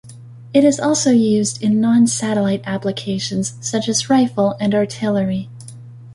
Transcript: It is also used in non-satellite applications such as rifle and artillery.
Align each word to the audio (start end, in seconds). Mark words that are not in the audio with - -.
It 0.51 0.63
is 0.63 0.79
also 0.79 1.11
used 1.11 1.61
in 1.61 1.79
non-satellite 1.79 2.63
applications 2.65 3.53
such 3.61 3.87
as 3.87 4.09
rifle 4.09 4.57
and 4.59 4.73
artillery. 4.73 5.47